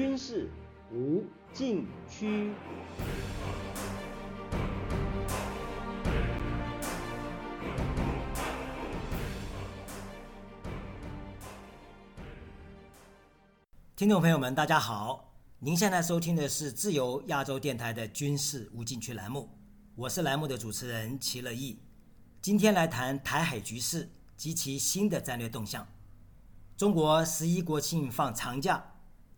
[0.00, 0.48] 军事
[0.90, 2.54] 无禁区。
[13.94, 15.34] 听众朋友们，大家好！
[15.58, 19.50] 您现在收听的是自由亚洲电台的军事无禁区栏目，
[19.94, 21.78] 我是栏目的主持人齐乐意。
[22.40, 25.86] 今天来谈台海局势及其新的战略动向。
[26.74, 28.82] 中国十一国庆放长假，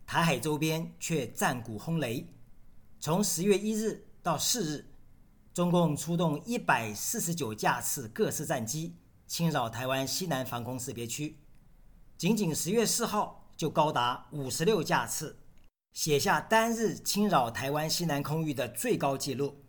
[0.05, 2.27] 台海周边却战鼓轰雷。
[2.99, 4.85] 从十月一日到四日，
[5.53, 8.95] 中共出动一百四十九架次各式战机
[9.27, 11.39] 侵扰台湾西南防空识别区，
[12.17, 13.41] 仅仅十月四号。
[13.55, 15.37] 就高达五十六架次，
[15.93, 19.63] 写下单日侵扰台湾西南空域的最高纪录。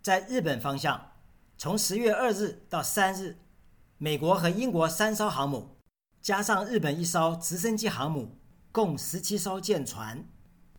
[0.00, 1.10] 在日本方向，
[1.58, 3.36] 从十月二日到三日，
[3.98, 5.76] 美国和英国三艘航母，
[6.22, 8.38] 加上日本一艘直升机航母，
[8.74, 10.26] 共十七艘舰船，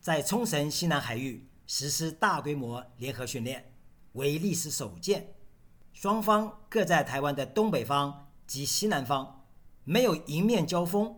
[0.02, 3.72] 在冲绳西南海域实施大规模联合训练，
[4.12, 5.32] 为历史首见。
[5.94, 9.46] 双方各在台湾的东北方及西南方，
[9.84, 11.16] 没有迎面交锋。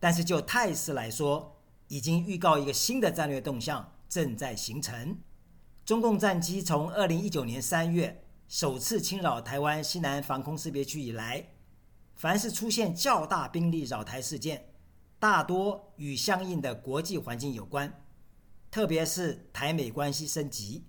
[0.00, 5.18] 但是就态势来说，已经预告一个新的战略动向正在形成。
[5.84, 11.46] 中共战机从二零一九年三月首次侵扰台湾西南防空识别区以来，
[12.14, 14.70] 凡是出现较大兵力扰台事件，
[15.24, 18.04] 大多与相应的国际环境有关，
[18.70, 20.84] 特别是台美关系升级、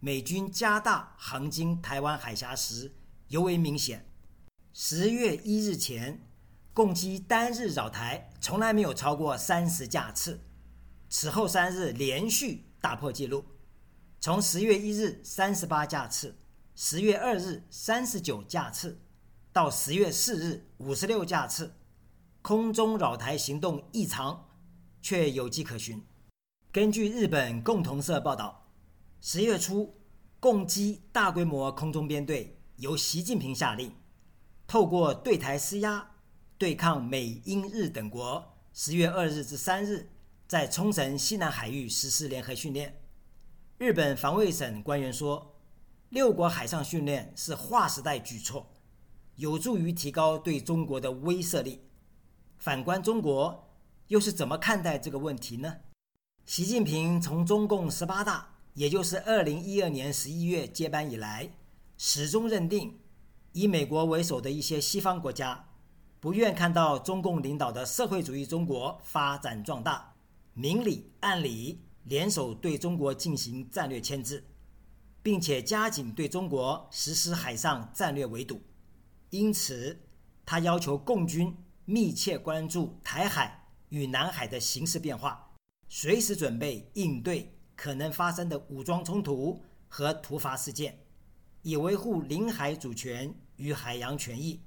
[0.00, 2.94] 美军加大航经台湾海峡时
[3.28, 4.06] 尤为明显。
[4.74, 6.20] 十月一日前。
[6.74, 10.40] 共机单日扰台从来没有超过三十架次，
[11.08, 13.44] 此后三日连续打破纪录，
[14.20, 16.36] 从十月一日三十八架次，
[16.74, 19.00] 十月二日三十九架次，
[19.52, 21.74] 到十月四日五十六架次，
[22.42, 24.48] 空中扰台行动异常，
[25.02, 26.02] 却有迹可循。
[26.72, 28.70] 根据日本共同社报道，
[29.20, 29.94] 十月初，
[30.38, 33.92] 共机大规模空中编队由习近平下令，
[34.66, 36.06] 透过对台施压。
[36.56, 40.10] 对抗美、英、日等国，十月二日至三日
[40.46, 43.00] 在冲绳西南海域实施联合训练。
[43.78, 45.56] 日本防卫省官员说，
[46.10, 48.70] 六国海上训练是划时代举措，
[49.36, 51.80] 有助于提高对中国的威慑力。
[52.60, 53.70] 反观中国，
[54.08, 55.78] 又是怎么看待这个问题呢？
[56.44, 61.50] 习近平从中共十八大，也就是二零一二年十一月接班以来，
[61.96, 63.00] 始终认定，
[63.52, 65.68] 以美国为首的一些西方国家。
[66.20, 70.14] 不愿看到中共领导的社会主义中国发展壮大，
[70.52, 74.44] 明里暗里联手对中国进行战略牵制，
[75.22, 78.60] 并且加紧对中国实施海上战略围堵。
[79.30, 79.98] 因此，
[80.44, 81.56] 他要求共军
[81.90, 85.50] 密切关注台海与南海的形势变化，
[85.88, 90.96] 随时准备应对可能发生的武装冲突和突发事件，
[91.62, 94.60] 以维护领海主权与海洋权益。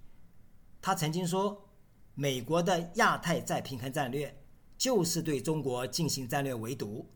[0.82, 1.70] 他曾经说，
[2.14, 4.44] 美国的亚太再平衡战略
[4.78, 7.10] 就是对中国进行战略围堵。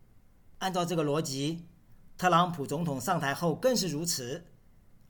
[0.59, 1.65] 按照这个逻辑，
[2.17, 4.45] 特朗普总统上台后更是如此。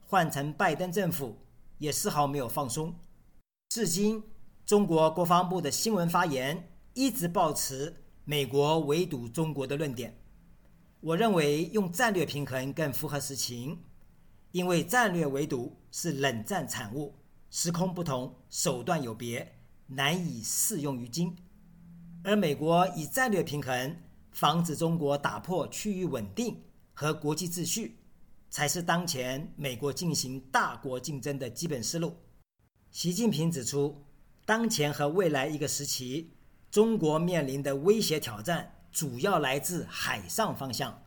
[0.08, 1.38] 换成拜登政府
[1.78, 2.98] 也丝毫没有放松。
[3.68, 4.24] 至今，
[4.68, 10.14] 中国国防部的新闻发言一直保持美国围堵中国的论点。
[11.00, 13.78] 我认为用战略平衡更符合实情，
[14.52, 17.14] 因为战略围堵是冷战产物。
[17.48, 21.34] 时空不同，手段有别，难以适用于今。
[22.22, 23.96] 而美国以战略平衡
[24.32, 26.54] 防止中国打破区域稳定
[26.92, 27.96] 和国际秩序，
[28.50, 32.14] 才是当前美国进行大国竞争的基本思路。
[32.90, 34.04] 习近平指出，
[34.48, 36.30] 当前和未来一个时期，
[36.70, 41.02] 中国面临的威胁挑战主要来自海上方向。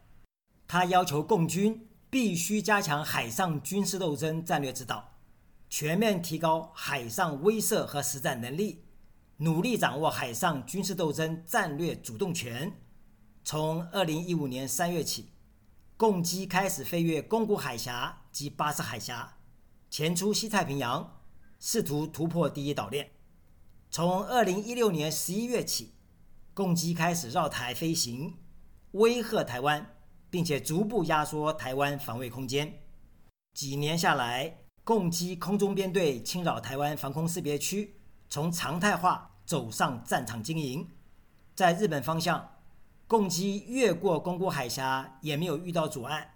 [0.68, 5.16] 他要求共军必须加强海上军事斗争战略指导。
[5.72, 8.86] 全面提高海上威慑和实战能力，
[9.38, 12.72] 努力掌握海上军事斗争战略主动权。
[13.44, 15.32] 从二零一五年三月起，
[15.98, 19.40] 共机开始飞越宫古海峡及巴士海峡，
[19.90, 21.20] 前出西太平洋，
[21.60, 23.10] 试图突破第一岛链。
[23.94, 25.92] 从二零一六年十一月起，
[26.54, 28.38] 共机开始绕台飞行，
[28.92, 29.86] 威吓台湾，
[30.30, 32.84] 并且逐步压缩台湾防卫空间。
[33.54, 37.98] 几年下来，共机空中编队侵扰台湾防空识别区，
[38.30, 40.88] 从常态化走上战场经营。
[41.54, 42.50] 在日本方向，
[43.08, 46.36] 共机越过宫古海峡也没有遇到阻碍，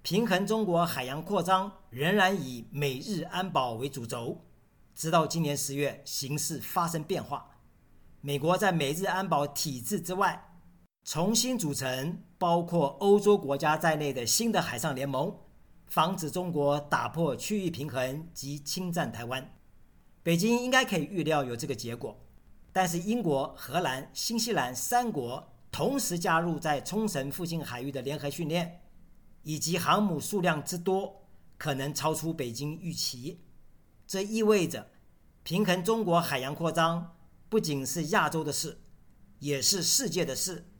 [0.00, 4.43] 平衡中国海洋扩张仍然以美日安保为主轴。
[4.94, 7.44] 直到今年十月，形势发生变化，
[8.20, 10.52] 美国在美日安保体制之外，
[11.04, 15.36] 重新组成包括欧洲国家在内的新的海上联盟，
[15.88, 19.52] 防止中国打破区域平衡及侵占台湾。
[20.22, 22.16] 北京应该可以预料有这个结果，
[22.72, 28.80] 但是英国、荷兰、新西兰三国同时加入在冲绳附近海域的联合训练，
[29.42, 31.26] 以及航母数量之多，
[31.58, 33.43] 可能超出北京预期。
[34.14, 34.92] 这意味着，
[35.42, 37.16] 平衡中国海洋扩张
[37.48, 38.78] 不仅是亚洲的事，
[39.40, 40.70] 也是世界的事。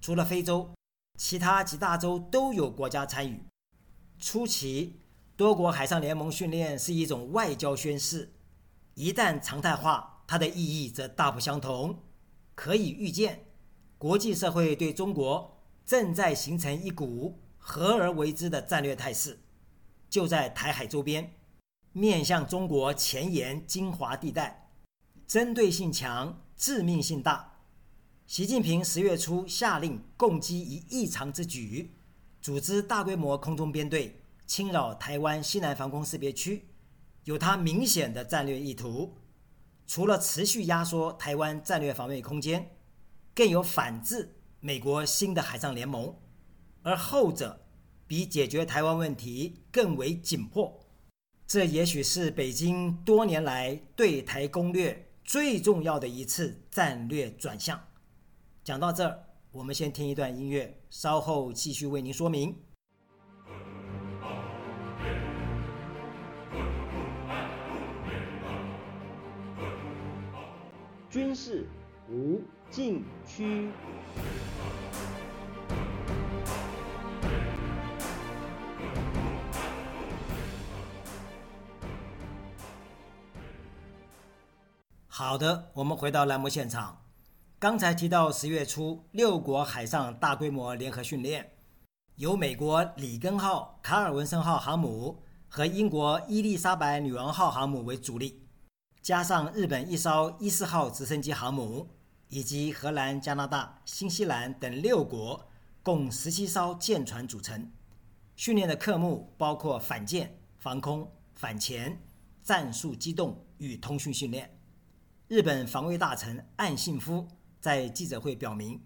[0.00, 0.72] 除了非洲，
[1.18, 3.44] 其他几大洲都有国家参与。
[4.18, 5.02] 初期，
[5.36, 8.32] 多国海上联盟训练是一种外交宣示。
[8.94, 12.02] 一旦常态化，它的意义则大不相同。
[12.54, 13.44] 可以预见，
[13.98, 19.38] 国际社会对中国正在形成一股合而为之的战略态势，
[20.08, 21.34] 就在台海周边，
[21.92, 24.70] 面向中国前沿精华地带，
[25.26, 27.58] 针对性强，致命性大。
[28.28, 31.96] 习近平十月初下令共击一异常之举，
[32.40, 36.68] 组织大规模空中编队侵扰台湾西南防空识别区。
[37.24, 39.16] 有他明显的战略意图，
[39.88, 42.70] 除了持续压缩台湾战略防卫空间，
[43.34, 46.16] 更有反制美国新的海上联盟，
[46.82, 47.66] 而后者
[48.06, 50.79] 比解决台湾问题更为紧迫。
[51.52, 57.88] 这也许是北京多年来对台攻略最重要的一次战略转向。
[58.62, 59.18] 讲到这儿，
[59.50, 62.56] 我们先听一段音乐，稍后继续为您说明。
[71.10, 71.66] 军事
[72.08, 73.70] 无禁区。
[85.20, 87.04] 好的，我们回到栏目现场。
[87.58, 91.58] 刚才提到十月初六国海上大规模联合训练，
[92.14, 98.48] 由美国里根号、卡尔文森号航母和英国伊丽莎白女王号航母为主力。
[99.02, 101.86] 加上日本一艘伊四号直升机航母，
[102.28, 105.46] 以及荷兰、加拿大、新西兰等六国
[105.82, 107.70] 共十七艘舰船组成。
[108.36, 112.00] 训练的科目包括反舰、防空、反潜、
[112.42, 114.56] 战术机动与通讯训练。
[115.30, 117.28] 日本防卫大臣岸信夫
[117.60, 118.84] 在记者会表明，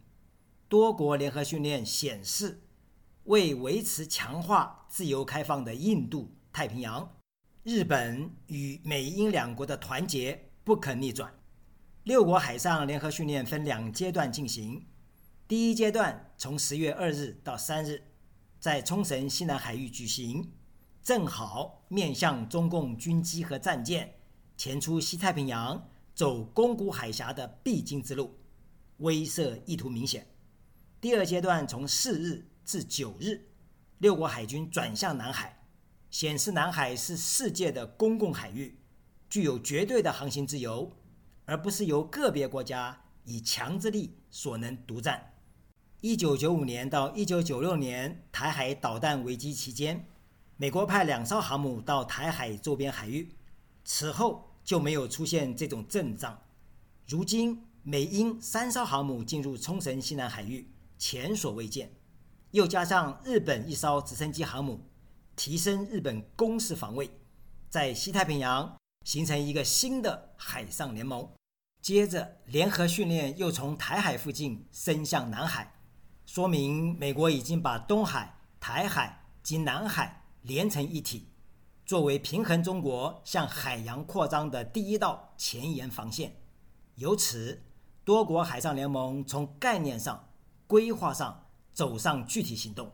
[0.69, 2.61] 多国联合训练显示，
[3.23, 7.17] 为维持强化自由开放的印度太平洋。
[7.63, 11.33] 日本与美英两国的团结不可逆转。
[12.03, 14.87] 六国海上联合训练分两阶段进行，
[15.49, 18.03] 第一阶段从十月二日到三日，
[18.61, 20.53] 在冲绳西南海域举行，
[21.03, 24.17] 正好面向中共军机和战舰
[24.59, 28.39] 前出西太平洋、走宫古海峡的必经之路，
[28.99, 30.27] 威慑意图明显。
[31.01, 33.49] 第二阶段从四日至九日，
[33.99, 35.61] 六国海军转向南海。
[36.11, 38.79] 显示南海是世界的公共海域，
[39.29, 40.97] 具有绝对的航行自由，
[41.45, 45.35] 而不是由个别国家以强制力所能独占。
[46.01, 50.07] 一九九五年到一九九六年台海导弹危机期间，
[50.57, 53.35] 美国派两艘航母到台海周边海域，
[53.85, 56.43] 此后就没有出现这种阵仗。
[57.07, 60.69] 如今美英三艘航母进入冲绳西南海域，
[60.99, 61.93] 前所未见，
[62.51, 64.81] 又加上日本一艘直升机航母。
[65.37, 67.11] 提升日本攻势防卫，
[67.69, 71.29] 在西太平洋形成一个新的海上联盟。
[71.83, 75.75] 接着，联合训练又从台海附近伸向南海，
[76.25, 81.27] 说明美国已经把东海、台海及南海连成一体，
[81.87, 86.35] 作为平衡中国向海洋扩张的第一道前沿防线。
[86.95, 87.63] 由此，
[88.05, 90.29] 多国海上联盟从概念上、
[90.67, 92.91] 规划上走上具体行动。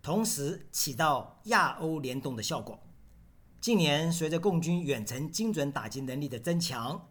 [0.00, 2.80] 同时起到亚欧联动的效果。
[3.60, 7.08] 近年，随着共军远程精准打击能力的增强，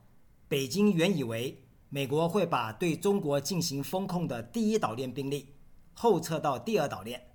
[0.47, 5.53] 北京原以为美国会把对中国进行封控的第一岛链兵力
[5.93, 7.29] 后撤到第二岛链，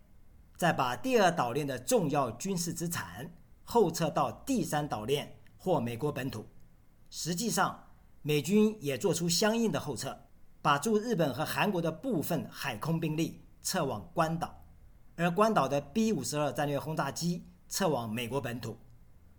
[0.56, 3.32] 再把第二岛链的重要军事资产
[3.66, 6.46] 后撤到第三岛链或美国本土。
[7.10, 7.84] 实际上，
[8.22, 10.18] 美军也做出相应的后撤，
[10.62, 14.64] 把驻日本和韩国的部分海空兵力撤往关岛。
[15.16, 18.78] 而关岛的 B 五十二战略轰炸机撤往美国本土，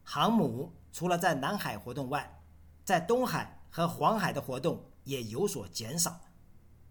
[0.04, 2.42] 航母除了在南海活动外，
[2.84, 6.20] 在东海和黄海的活动也有所减少。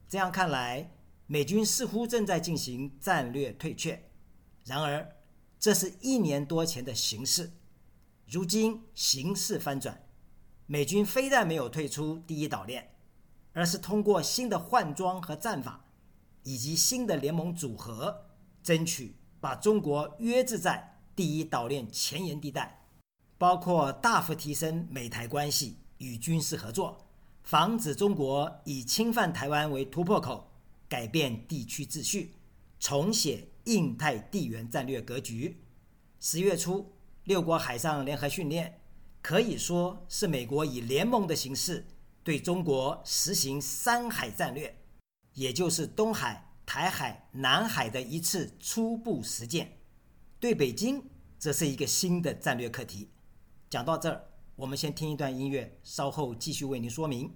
[0.08, 0.90] 这样看来，
[1.26, 4.10] 美军似乎正在进行战略退却。
[4.64, 5.16] 然而，
[5.58, 7.52] 这是一年多前的形势，
[8.26, 10.06] 如今形势翻转，
[10.66, 12.94] 美军非但没有退出第一岛链，
[13.52, 15.82] 而是通过新的换装和战法。
[16.48, 18.24] 以及新的联盟组合，
[18.62, 22.86] 争取把中国约制在第一岛链前沿地带，
[23.36, 27.04] 包括大幅提升美台关系与军事合作，
[27.42, 30.48] 防止中国以侵犯台湾为突破口，
[30.88, 32.36] 改变地区秩序，
[32.78, 35.62] 重写印太地缘战略格局。
[36.18, 36.92] 十月初，
[37.24, 38.80] 六国海上联合训练
[39.22, 41.86] 可以说是美国以联盟的形式
[42.24, 44.74] 对中国实行“三海”战略。
[45.34, 49.78] 也就是东海、台海、南海的一次初步实践，
[50.40, 51.04] 对北京
[51.38, 53.10] 则是一个新的战略课题。
[53.68, 57.30] 讲到这儿，我们先听一段音乐，稍后继续为您说明。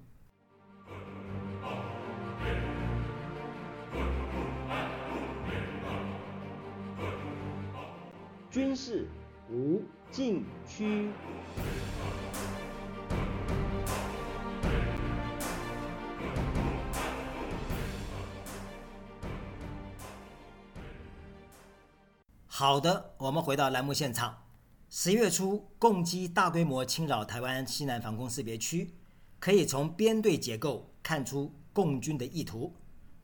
[8.51, 9.07] 军事
[9.49, 9.81] 无
[10.11, 11.09] 禁区。
[22.49, 24.37] 好的，我们回到栏目现场。
[24.89, 28.93] 十月初，共机大规模侵扰台湾西南防空识别区，
[29.39, 32.75] 可以从编队结构看出共军的意图。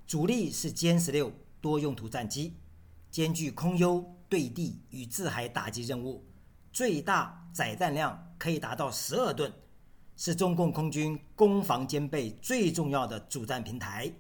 [0.07, 2.55] 主力是歼十六多用途战机，
[3.17, 6.23] 兼具空优、对地与制海打击任务，
[6.71, 9.51] 最大载弹量可以达到十二吨，
[10.19, 14.13] 是中共空军攻防兼备最重要的主战平台。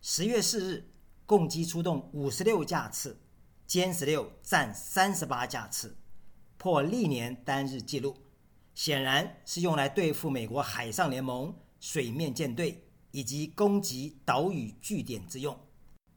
[0.00, 0.88] 十月四日，
[1.26, 3.18] 共机出动五十六架次。
[3.66, 5.96] 歼十六占三十八架次，
[6.56, 8.16] 破历年单日纪录，
[8.76, 15.58] 显然是用来对付美国海上联盟水面舰队以及攻击岛屿据点之用。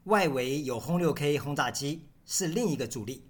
[0.04, 3.24] 外围有轰六 K 轰炸机是另一个主力，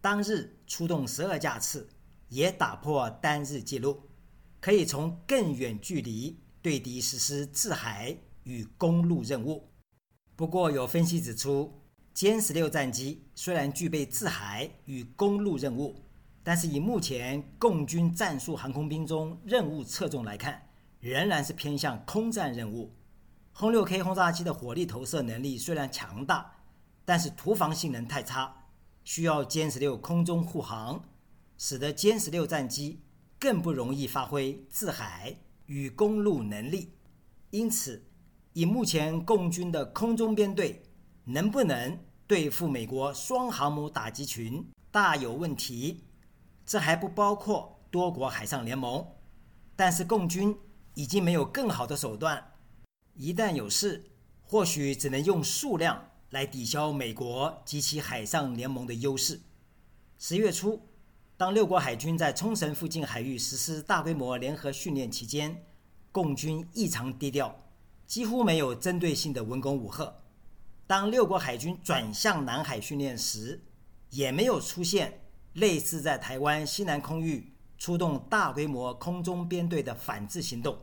[0.00, 1.88] 当日出动十二架次，
[2.28, 4.00] 也打破单日纪录，
[4.60, 9.68] 可以从更远距离对敌实施制海与公路任务。
[10.36, 11.82] 不过有分析指出。
[12.14, 16.02] 歼十六战机虽然具备制海与公路任务，
[16.42, 20.66] 但是以目前共军战术航空兵中任务侧重来看，
[21.00, 22.90] 仍然是偏向空战任务。
[23.52, 26.55] 轰六 K 轰炸机的火力投射能力虽然强大，
[27.06, 28.66] 但是突防性能太差，
[29.02, 31.02] 需要歼十六空中护航，
[31.56, 33.00] 使得歼十六战机
[33.38, 35.34] 更不容易发挥制海
[35.64, 36.92] 与公路能力。
[37.48, 38.04] 因此，
[38.52, 40.82] 以目前共军的空中编队。
[41.28, 41.98] 能不能
[42.28, 46.04] 对付美国双航母打击群大有问题，
[46.64, 49.04] 这还不包括多国海上联盟。
[49.74, 50.56] 但是共军
[50.94, 52.52] 已经没有更好的手段，
[53.14, 54.08] 一旦有事，
[54.40, 59.40] 或许只能用数量来抵消美国及其海上联盟的优势。
[60.18, 60.80] 十月初，
[61.36, 65.64] 当六国海军在冲绳附近海域实施大规模联合训练期间，
[66.10, 67.54] 共军异常低调，
[68.06, 70.14] 几乎没有针对性的文攻武吓。
[70.86, 73.62] 当六国海军转向南海训练时，
[74.10, 75.20] 也没有出现
[75.54, 80.78] 类似在台湾西南空域出动大规模空中编队的反制行动，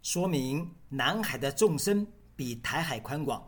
[0.00, 3.46] 说明南海的纵深比台海宽广，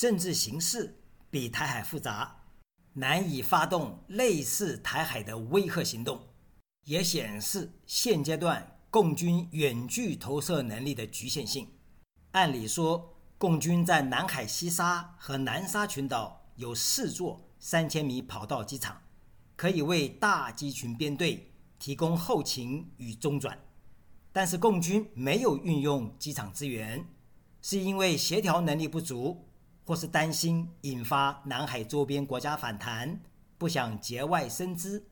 [0.00, 2.34] 政治形势比台海复杂，
[2.94, 6.18] 难以发动类似台海的威吓行动，
[6.86, 11.68] 也显示现阶段共军远距投射能力的局限性。
[12.30, 13.14] 按理说。
[13.36, 19.00] 共军在南海西沙和南沙群岛有四座三千米跑道机场，
[19.56, 23.58] 可以为大机群编队提供后勤与中转。
[24.30, 27.06] 但是共军没有运用机场资源，
[27.62, 29.48] 是因为协调能力不足，
[29.84, 33.20] 或是担心引发南海周边国家反弹，
[33.58, 35.04] 不想节外生枝。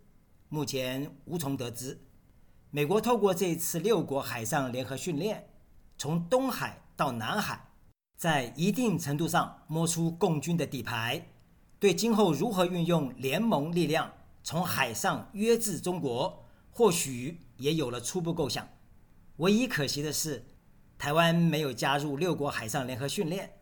[0.48, 1.98] 目前无从得知。
[2.70, 5.48] 美国透过这次六国海上联合训练，
[5.96, 7.64] 从东海到南海。
[8.16, 11.28] 在一定程度上摸出共军的底牌，
[11.78, 18.68] 对今后如何运用联盟力量从海上约制中国，或许也有了初步构想。
[19.36, 20.44] 唯一可惜的是，
[20.98, 23.57] 台湾没有加入六国海上联合训练，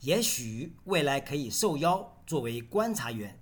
[0.00, 3.40] 也许未来可以受邀作为观察员，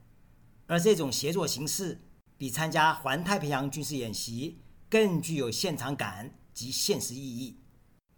[0.66, 2.00] 而这种协作形式
[2.36, 7.60] 比参加环太平洋军事演习更具有现场感及现实意义。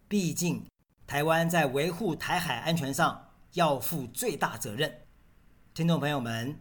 [0.07, 0.65] 毕竟。
[1.07, 5.01] 台湾在维护台海安全上要负最大责任。
[5.73, 6.57] 听众朋友们，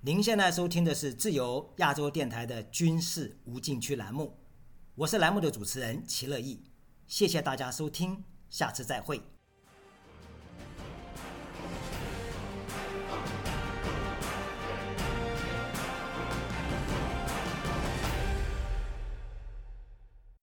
[0.00, 4.38] 您现在收听的是自由亚洲电台的军事无禁区栏目，
[4.94, 6.62] 我是栏目的主持人齐乐意，
[7.06, 9.20] 谢谢大家收听，下次再会。